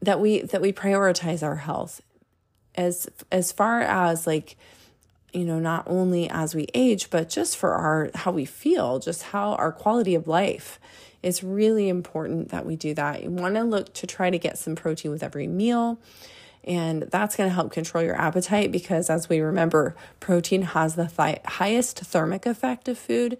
that 0.00 0.20
we 0.20 0.42
that 0.42 0.60
we 0.60 0.72
prioritize 0.72 1.42
our 1.42 1.56
health 1.56 2.00
as 2.74 3.08
as 3.32 3.50
far 3.50 3.80
as 3.80 4.26
like 4.26 4.56
you 5.32 5.44
know, 5.44 5.58
not 5.58 5.84
only 5.86 6.28
as 6.28 6.54
we 6.54 6.68
age, 6.74 7.10
but 7.10 7.28
just 7.28 7.56
for 7.56 7.74
our 7.74 8.10
how 8.14 8.32
we 8.32 8.44
feel, 8.44 8.98
just 8.98 9.24
how 9.24 9.54
our 9.54 9.72
quality 9.72 10.14
of 10.14 10.26
life. 10.26 10.80
It's 11.22 11.42
really 11.42 11.88
important 11.88 12.50
that 12.50 12.64
we 12.64 12.76
do 12.76 12.94
that. 12.94 13.22
You 13.22 13.30
want 13.30 13.56
to 13.56 13.64
look 13.64 13.92
to 13.94 14.06
try 14.06 14.30
to 14.30 14.38
get 14.38 14.56
some 14.56 14.76
protein 14.76 15.10
with 15.10 15.22
every 15.22 15.46
meal. 15.46 15.98
And 16.64 17.02
that's 17.02 17.34
going 17.34 17.48
to 17.48 17.54
help 17.54 17.72
control 17.72 18.04
your 18.04 18.14
appetite 18.14 18.70
because, 18.70 19.10
as 19.10 19.28
we 19.28 19.40
remember, 19.40 19.96
protein 20.20 20.62
has 20.62 20.96
the 20.96 21.06
th- 21.06 21.40
highest 21.44 22.00
thermic 22.00 22.46
effect 22.46 22.88
of 22.88 22.98
food. 22.98 23.38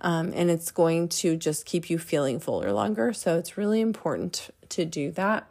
Um, 0.00 0.32
and 0.34 0.50
it's 0.50 0.70
going 0.70 1.08
to 1.08 1.36
just 1.36 1.66
keep 1.66 1.90
you 1.90 1.98
feeling 1.98 2.40
fuller 2.40 2.72
longer. 2.72 3.12
So 3.12 3.36
it's 3.36 3.58
really 3.58 3.80
important 3.80 4.48
to 4.70 4.84
do 4.84 5.10
that. 5.12 5.46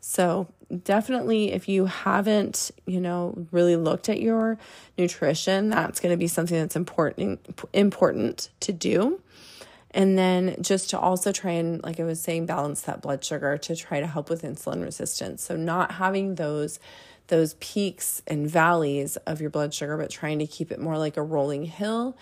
So, 0.00 0.48
definitely, 0.84 1.52
if 1.52 1.68
you 1.68 1.86
haven't, 1.86 2.70
you 2.86 3.00
know, 3.00 3.46
really 3.50 3.76
looked 3.76 4.08
at 4.08 4.20
your 4.20 4.58
nutrition, 4.96 5.70
that's 5.70 6.00
going 6.00 6.12
to 6.12 6.16
be 6.16 6.26
something 6.26 6.58
that's 6.58 6.76
important 6.76 7.40
important 7.72 8.50
to 8.60 8.72
do. 8.72 9.20
And 9.92 10.16
then 10.16 10.56
just 10.60 10.90
to 10.90 10.98
also 10.98 11.32
try 11.32 11.52
and, 11.52 11.82
like 11.82 11.98
I 11.98 12.04
was 12.04 12.20
saying, 12.20 12.46
balance 12.46 12.82
that 12.82 13.02
blood 13.02 13.24
sugar 13.24 13.58
to 13.58 13.74
try 13.74 13.98
to 13.98 14.06
help 14.06 14.30
with 14.30 14.42
insulin 14.42 14.82
resistance. 14.82 15.42
So, 15.42 15.56
not 15.56 15.92
having 15.92 16.36
those 16.36 16.78
those 17.26 17.54
peaks 17.54 18.22
and 18.26 18.50
valleys 18.50 19.16
of 19.18 19.40
your 19.40 19.50
blood 19.50 19.72
sugar, 19.72 19.96
but 19.96 20.10
trying 20.10 20.40
to 20.40 20.46
keep 20.46 20.72
it 20.72 20.80
more 20.80 20.98
like 20.98 21.16
a 21.16 21.22
rolling 21.22 21.64
hill 21.64 22.16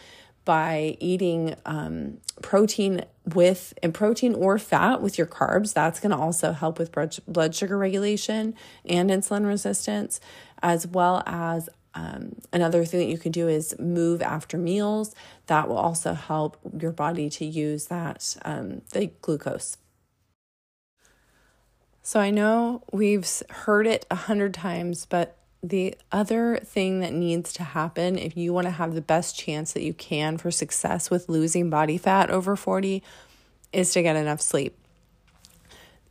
by 0.48 0.96
eating 0.98 1.54
um, 1.66 2.16
protein 2.40 3.04
with 3.34 3.74
and 3.82 3.92
protein 3.92 4.32
or 4.32 4.58
fat 4.58 5.02
with 5.02 5.18
your 5.18 5.26
carbs. 5.26 5.74
That's 5.74 6.00
going 6.00 6.12
to 6.12 6.16
also 6.16 6.52
help 6.52 6.78
with 6.78 6.90
blood 7.26 7.54
sugar 7.54 7.76
regulation 7.76 8.54
and 8.86 9.10
insulin 9.10 9.46
resistance, 9.46 10.20
as 10.62 10.86
well 10.86 11.22
as 11.26 11.68
um, 11.92 12.36
another 12.50 12.86
thing 12.86 13.00
that 13.00 13.12
you 13.12 13.18
can 13.18 13.30
do 13.30 13.46
is 13.46 13.78
move 13.78 14.22
after 14.22 14.56
meals. 14.56 15.14
That 15.48 15.68
will 15.68 15.76
also 15.76 16.14
help 16.14 16.56
your 16.80 16.92
body 16.92 17.28
to 17.28 17.44
use 17.44 17.88
that 17.88 18.34
um, 18.42 18.80
the 18.92 19.10
glucose. 19.20 19.76
So 22.00 22.20
I 22.20 22.30
know 22.30 22.84
we've 22.90 23.28
heard 23.50 23.86
it 23.86 24.06
a 24.10 24.14
hundred 24.14 24.54
times, 24.54 25.04
but 25.04 25.37
the 25.62 25.96
other 26.12 26.58
thing 26.64 27.00
that 27.00 27.12
needs 27.12 27.52
to 27.54 27.64
happen 27.64 28.16
if 28.16 28.36
you 28.36 28.52
want 28.52 28.66
to 28.66 28.70
have 28.70 28.94
the 28.94 29.00
best 29.00 29.36
chance 29.36 29.72
that 29.72 29.82
you 29.82 29.92
can 29.92 30.38
for 30.38 30.50
success 30.50 31.10
with 31.10 31.28
losing 31.28 31.68
body 31.68 31.98
fat 31.98 32.30
over 32.30 32.54
40 32.54 33.02
is 33.72 33.92
to 33.92 34.02
get 34.02 34.16
enough 34.16 34.40
sleep. 34.40 34.76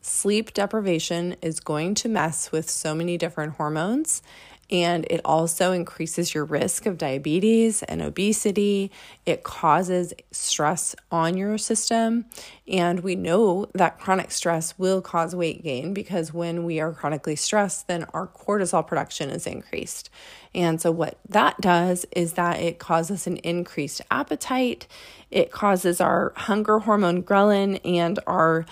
Sleep 0.02 0.54
deprivation 0.54 1.36
is 1.42 1.60
going 1.60 1.96
to 1.96 2.10
mess 2.10 2.52
with 2.52 2.70
so 2.70 2.94
many 2.94 3.18
different 3.18 3.54
hormones 3.54 4.22
and 4.70 5.06
it 5.10 5.22
also 5.24 5.72
increases 5.72 6.34
your 6.34 6.44
risk 6.44 6.86
of 6.86 6.98
diabetes 6.98 7.84
and 7.84 8.02
obesity. 8.02 8.92
It 9.26 9.44
causes 9.44 10.14
stress 10.32 10.96
on 11.10 11.38
your 11.38 11.58
system. 11.58 12.26
And 12.68 13.00
we 13.00 13.16
know 13.16 13.68
that 13.74 13.98
chronic 13.98 14.30
stress 14.32 14.78
will 14.78 15.02
cause 15.02 15.34
weight 15.34 15.64
gain 15.64 15.94
because 15.94 16.34
when 16.34 16.66
we 16.66 16.82
are 16.82 16.92
chronically 16.92 17.38
stressed, 17.38 17.88
then 17.88 18.06
our 18.14 18.28
cortisol 18.28 18.86
production 18.86 19.30
is 19.30 19.48
increased. 19.48 20.10
And 20.54 20.82
so, 20.82 20.92
what 20.92 21.18
that 21.30 21.62
does 21.62 22.06
is 22.12 22.34
that 22.34 22.60
it 22.60 22.80
causes 22.80 23.28
an 23.28 23.38
increased 23.38 24.02
appetite, 24.12 24.88
it 25.32 25.52
causes 25.52 26.02
our 26.02 26.34
hunger 26.36 26.80
hormone 26.80 27.24
ghrelin 27.24 27.80
and 27.86 28.20
our 28.28 28.66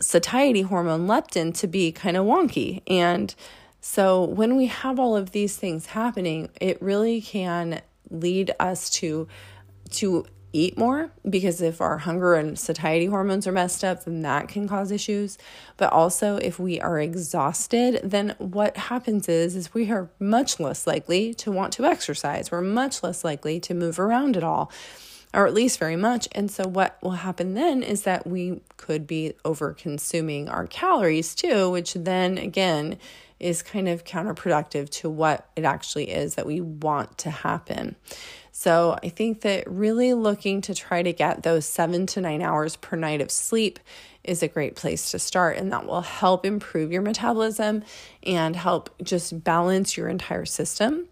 satiety 0.00 0.62
hormone 0.62 1.06
leptin 1.06 1.54
to 1.58 1.66
be 1.66 1.92
kind 1.92 2.16
of 2.16 2.26
wonky. 2.26 2.82
And 2.86 3.34
so, 3.88 4.24
when 4.24 4.56
we 4.56 4.66
have 4.66 4.98
all 4.98 5.16
of 5.16 5.30
these 5.30 5.56
things 5.56 5.86
happening, 5.86 6.48
it 6.60 6.82
really 6.82 7.20
can 7.20 7.82
lead 8.10 8.52
us 8.58 8.90
to 8.90 9.28
to 9.90 10.26
eat 10.52 10.76
more 10.76 11.12
because 11.30 11.62
if 11.62 11.80
our 11.80 11.98
hunger 11.98 12.34
and 12.34 12.58
satiety 12.58 13.06
hormones 13.06 13.46
are 13.46 13.52
messed 13.52 13.84
up, 13.84 14.04
then 14.04 14.22
that 14.22 14.48
can 14.48 14.66
cause 14.66 14.90
issues. 14.90 15.38
But 15.76 15.92
also 15.92 16.36
if 16.38 16.58
we 16.58 16.80
are 16.80 16.98
exhausted, 16.98 18.00
then 18.02 18.34
what 18.38 18.76
happens 18.76 19.28
is 19.28 19.54
is 19.54 19.72
we 19.72 19.88
are 19.92 20.10
much 20.18 20.58
less 20.58 20.84
likely 20.84 21.32
to 21.34 21.52
want 21.52 21.72
to 21.74 21.84
exercise. 21.84 22.50
We're 22.50 22.62
much 22.62 23.04
less 23.04 23.22
likely 23.22 23.60
to 23.60 23.72
move 23.72 24.00
around 24.00 24.36
at 24.36 24.42
all 24.42 24.72
or 25.32 25.46
at 25.46 25.54
least 25.54 25.78
very 25.78 25.96
much. 25.96 26.28
And 26.32 26.50
so, 26.50 26.66
what 26.66 26.98
will 27.02 27.12
happen 27.12 27.54
then 27.54 27.84
is 27.84 28.02
that 28.02 28.26
we 28.26 28.62
could 28.78 29.06
be 29.06 29.34
over 29.44 29.74
consuming 29.74 30.48
our 30.48 30.66
calories 30.66 31.36
too, 31.36 31.70
which 31.70 31.94
then 31.94 32.36
again 32.36 32.98
is 33.38 33.62
kind 33.62 33.88
of 33.88 34.04
counterproductive 34.04 34.88
to 34.88 35.10
what 35.10 35.48
it 35.56 35.64
actually 35.64 36.10
is 36.10 36.34
that 36.36 36.46
we 36.46 36.60
want 36.60 37.18
to 37.18 37.30
happen. 37.30 37.96
So 38.50 38.98
I 39.02 39.10
think 39.10 39.42
that 39.42 39.70
really 39.70 40.14
looking 40.14 40.62
to 40.62 40.74
try 40.74 41.02
to 41.02 41.12
get 41.12 41.42
those 41.42 41.66
seven 41.66 42.06
to 42.06 42.22
nine 42.22 42.40
hours 42.40 42.76
per 42.76 42.96
night 42.96 43.20
of 43.20 43.30
sleep 43.30 43.78
is 44.24 44.42
a 44.42 44.48
great 44.48 44.76
place 44.76 45.10
to 45.10 45.18
start, 45.18 45.58
and 45.58 45.70
that 45.72 45.86
will 45.86 46.00
help 46.00 46.46
improve 46.46 46.90
your 46.90 47.02
metabolism 47.02 47.84
and 48.22 48.56
help 48.56 48.90
just 49.02 49.44
balance 49.44 49.96
your 49.96 50.08
entire 50.08 50.46
system. 50.46 51.06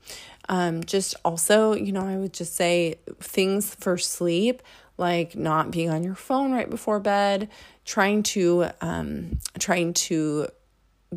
Um, 0.49 0.85
just 0.85 1.15
also, 1.25 1.75
you 1.75 1.93
know, 1.93 2.07
I 2.07 2.17
would 2.17 2.33
just 2.33 2.55
say 2.55 2.97
things 3.21 3.75
for 3.75 3.99
sleep 3.99 4.63
like 4.97 5.37
not 5.37 5.71
being 5.71 5.91
on 5.91 6.05
your 6.05 6.15
phone 6.15 6.53
right 6.53 6.71
before 6.71 7.01
bed, 7.01 7.49
trying 7.85 8.23
to 8.23 8.69
um, 8.81 9.39
trying 9.59 9.93
to 9.93 10.49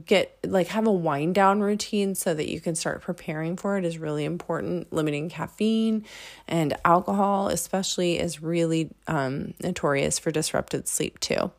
get 0.05 0.37
like 0.43 0.67
have 0.67 0.87
a 0.87 0.91
wind 0.91 1.35
down 1.35 1.61
routine 1.61 2.15
so 2.15 2.33
that 2.33 2.49
you 2.49 2.59
can 2.59 2.75
start 2.75 3.01
preparing 3.01 3.57
for 3.57 3.77
it 3.77 3.85
is 3.85 3.97
really 3.97 4.25
important. 4.25 4.91
Limiting 4.91 5.29
caffeine 5.29 6.05
and 6.47 6.75
alcohol 6.85 7.47
especially 7.47 8.19
is 8.19 8.41
really 8.41 8.89
um, 9.07 9.53
notorious 9.61 10.19
for 10.19 10.31
disrupted 10.31 10.87
sleep 10.87 11.19
too. 11.19 11.51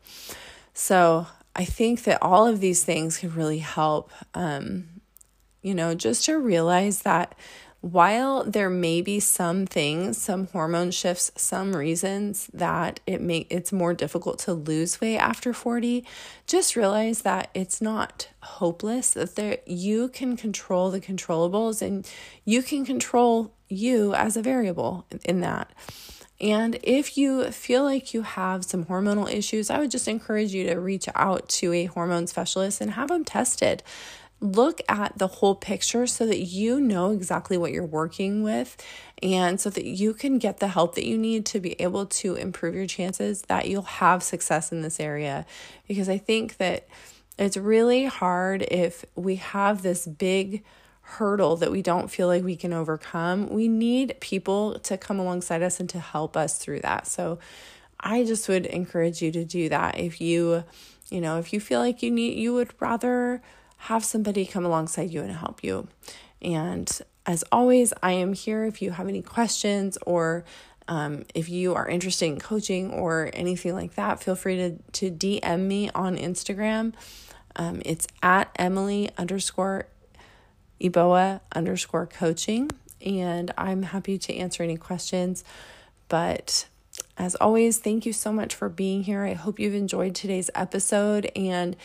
So 0.73 1.27
i 1.55 1.65
think 1.65 2.03
that 2.03 2.21
all 2.21 2.45
of 2.45 2.59
these 2.59 2.83
things 2.83 3.17
can 3.17 3.33
really 3.33 3.57
help 3.57 4.11
um, 4.33 4.87
you 5.61 5.73
know 5.73 5.93
just 5.95 6.25
to 6.25 6.37
realize 6.37 7.01
that 7.01 7.35
while 7.81 8.43
there 8.43 8.69
may 8.69 9.01
be 9.01 9.19
some 9.19 9.65
things, 9.65 10.21
some 10.21 10.47
hormone 10.47 10.91
shifts, 10.91 11.31
some 11.35 11.75
reasons 11.75 12.49
that 12.53 12.99
it 13.07 13.21
may 13.21 13.47
it's 13.49 13.71
more 13.71 13.93
difficult 13.93 14.39
to 14.39 14.53
lose 14.53 14.99
weight 14.99 15.17
after 15.17 15.53
40, 15.53 16.05
just 16.45 16.75
realize 16.75 17.21
that 17.21 17.49
it's 17.53 17.81
not 17.81 18.27
hopeless 18.41 19.11
that 19.11 19.35
there 19.35 19.59
you 19.65 20.09
can 20.09 20.35
control 20.35 20.91
the 20.91 20.99
controllables 20.99 21.81
and 21.81 22.09
you 22.43 22.61
can 22.61 22.85
control 22.85 23.53
you 23.69 24.13
as 24.13 24.35
a 24.35 24.41
variable 24.41 25.05
in 25.23 25.39
that. 25.39 25.71
And 26.41 26.79
if 26.83 27.17
you 27.17 27.51
feel 27.51 27.83
like 27.83 28.13
you 28.13 28.21
have 28.21 28.63
some 28.63 28.85
hormonal 28.85 29.31
issues, 29.31 29.69
I 29.69 29.79
would 29.79 29.91
just 29.91 30.07
encourage 30.07 30.53
you 30.53 30.67
to 30.67 30.79
reach 30.79 31.07
out 31.13 31.49
to 31.49 31.73
a 31.73 31.85
hormone 31.85 32.27
specialist 32.27 32.79
and 32.79 32.91
have 32.91 33.09
them 33.09 33.25
tested 33.25 33.83
look 34.41 34.81
at 34.87 35.17
the 35.17 35.27
whole 35.27 35.55
picture 35.55 36.07
so 36.07 36.25
that 36.25 36.39
you 36.39 36.79
know 36.79 37.11
exactly 37.11 37.57
what 37.57 37.71
you're 37.71 37.85
working 37.85 38.41
with 38.41 38.77
and 39.21 39.59
so 39.59 39.69
that 39.69 39.85
you 39.85 40.13
can 40.13 40.37
get 40.37 40.59
the 40.59 40.69
help 40.69 40.95
that 40.95 41.05
you 41.05 41.17
need 41.17 41.45
to 41.45 41.59
be 41.59 41.73
able 41.81 42.05
to 42.05 42.35
improve 42.35 42.73
your 42.73 42.85
chances 42.85 43.41
that 43.43 43.67
you'll 43.67 43.81
have 43.81 44.23
success 44.23 44.71
in 44.71 44.81
this 44.81 44.99
area. 44.99 45.45
Because 45.87 46.07
I 46.07 46.17
think 46.17 46.57
that 46.57 46.87
it's 47.37 47.57
really 47.57 48.05
hard 48.05 48.61
if 48.63 49.05
we 49.15 49.35
have 49.35 49.81
this 49.81 50.05
big 50.05 50.63
hurdle 51.01 51.55
that 51.57 51.71
we 51.71 51.81
don't 51.81 52.09
feel 52.09 52.27
like 52.27 52.43
we 52.43 52.55
can 52.55 52.71
overcome. 52.71 53.49
We 53.49 53.67
need 53.67 54.15
people 54.19 54.79
to 54.79 54.97
come 54.97 55.19
alongside 55.19 55.63
us 55.63 55.79
and 55.79 55.89
to 55.89 55.99
help 55.99 56.37
us 56.37 56.57
through 56.57 56.81
that. 56.81 57.07
So 57.07 57.39
I 57.99 58.23
just 58.23 58.47
would 58.47 58.65
encourage 58.67 59.21
you 59.21 59.31
to 59.31 59.43
do 59.43 59.69
that 59.69 59.99
if 59.99 60.21
you, 60.21 60.63
you 61.09 61.19
know, 61.19 61.39
if 61.39 61.51
you 61.51 61.59
feel 61.59 61.79
like 61.79 62.03
you 62.03 62.11
need 62.11 62.37
you 62.37 62.53
would 62.53 62.73
rather 62.79 63.41
have 63.83 64.03
somebody 64.03 64.45
come 64.45 64.65
alongside 64.65 65.09
you 65.09 65.21
and 65.21 65.31
help 65.31 65.63
you. 65.63 65.87
And 66.41 66.89
as 67.25 67.43
always, 67.51 67.93
I 68.03 68.11
am 68.13 68.33
here 68.33 68.65
if 68.65 68.81
you 68.81 68.91
have 68.91 69.07
any 69.07 69.21
questions 69.21 69.97
or 70.05 70.43
um, 70.87 71.23
if 71.35 71.49
you 71.49 71.75
are 71.75 71.87
interested 71.87 72.25
in 72.25 72.39
coaching 72.39 72.91
or 72.91 73.29
anything 73.33 73.75
like 73.75 73.95
that, 73.95 74.21
feel 74.21 74.35
free 74.35 74.57
to, 74.57 74.77
to 74.93 75.11
DM 75.11 75.59
me 75.61 75.89
on 75.91 76.17
Instagram. 76.17 76.93
Um, 77.55 77.81
it's 77.85 78.07
at 78.23 78.51
Emily 78.57 79.09
underscore 79.17 79.87
Eboa 80.81 81.41
underscore 81.53 82.07
coaching. 82.07 82.71
And 83.05 83.53
I'm 83.57 83.83
happy 83.83 84.17
to 84.17 84.35
answer 84.35 84.63
any 84.63 84.77
questions. 84.77 85.43
But 86.07 86.67
as 87.17 87.35
always, 87.35 87.77
thank 87.77 88.05
you 88.05 88.13
so 88.13 88.33
much 88.33 88.55
for 88.55 88.67
being 88.67 89.03
here. 89.03 89.23
I 89.23 89.33
hope 89.33 89.59
you've 89.59 89.75
enjoyed 89.75 90.15
today's 90.15 90.49
episode. 90.55 91.31
And 91.35 91.75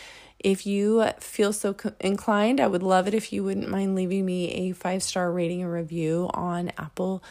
if 0.44 0.66
you 0.66 1.04
feel 1.18 1.52
so 1.54 1.74
inclined, 2.00 2.60
I 2.60 2.66
would 2.66 2.82
love 2.82 3.08
it 3.08 3.14
if 3.14 3.32
you 3.32 3.42
wouldn't 3.42 3.70
mind 3.70 3.94
leaving 3.94 4.26
me 4.26 4.50
a 4.52 4.72
five 4.72 5.02
star 5.02 5.32
rating 5.32 5.62
and 5.62 5.72
review 5.72 6.30
on 6.34 6.70
Apple, 6.76 7.24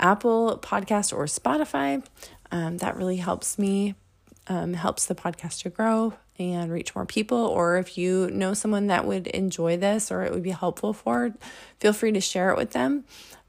Apple 0.00 0.58
Podcast 0.60 1.16
or 1.16 1.24
Spotify. 1.26 2.04
Um, 2.50 2.78
that 2.78 2.96
really 2.96 3.18
helps 3.18 3.56
me, 3.56 3.94
um, 4.48 4.74
helps 4.74 5.06
the 5.06 5.14
podcast 5.14 5.62
to 5.62 5.70
grow 5.70 6.14
and 6.36 6.72
reach 6.72 6.94
more 6.96 7.06
people. 7.06 7.38
Or 7.38 7.78
if 7.78 7.96
you 7.96 8.28
know 8.32 8.52
someone 8.52 8.88
that 8.88 9.06
would 9.06 9.28
enjoy 9.28 9.76
this 9.76 10.10
or 10.10 10.22
it 10.24 10.32
would 10.32 10.42
be 10.42 10.50
helpful 10.50 10.92
for, 10.92 11.32
feel 11.78 11.92
free 11.92 12.12
to 12.12 12.20
share 12.20 12.50
it 12.50 12.56
with 12.56 12.72
them. 12.72 13.04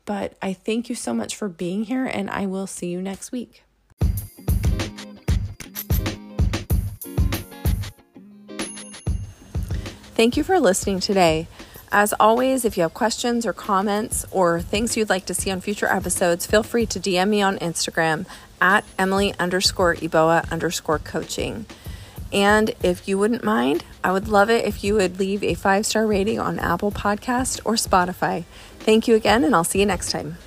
But 0.06 0.38
I 0.44 0.54
thank 0.54 0.90
you 0.90 0.96
so 0.96 1.12
much 1.12 1.36
for 1.36 1.50
being 1.50 1.86
here, 1.86 2.06
and 2.06 2.30
I 2.30 2.46
will 2.46 2.68
see 2.68 2.90
you 2.90 3.02
next 3.02 3.32
week. 3.32 3.65
Thank 10.16 10.38
you 10.38 10.44
for 10.44 10.62
listening 10.62 11.02
today. 11.02 11.48
As 11.92 12.14
always, 12.20 12.64
if 12.64 12.78
you 12.78 12.84
have 12.84 12.94
questions 12.94 13.46
or 13.46 13.52
comments 13.52 14.26
or 14.32 14.62
things 14.62 14.96
you'd 14.96 15.10
like 15.10 15.26
to 15.26 15.34
see 15.34 15.52
on 15.52 15.60
future 15.60 15.88
episodes, 15.88 16.46
feel 16.46 16.64
free 16.64 16.86
to 16.86 17.00
DM 17.02 17.30
me 17.30 17.42
on 17.42 17.58
Instagram 17.60 18.26
at 18.62 18.86
Emily 18.98 19.34
underscore 19.40 19.96
Eboa 19.96 20.50
underscore 20.52 21.00
coaching. 21.00 21.66
And 22.32 22.72
if 22.82 23.10
you 23.10 23.18
wouldn't 23.18 23.44
mind, 23.44 23.84
I 24.06 24.14
would 24.14 24.30
love 24.30 24.50
it 24.50 24.66
if 24.66 24.86
you 24.86 24.96
would 24.96 25.20
leave 25.20 25.44
a 25.44 25.54
five 25.54 25.86
star 25.86 26.08
rating 26.08 26.40
on 26.40 26.60
Apple 26.60 26.92
Podcast 26.92 27.60
or 27.66 27.74
Spotify. 27.74 28.46
Thank 28.80 29.10
you 29.10 29.16
again, 29.16 29.44
and 29.44 29.54
I'll 29.54 29.64
see 29.66 29.80
you 29.80 29.86
next 29.86 30.12
time. 30.12 30.38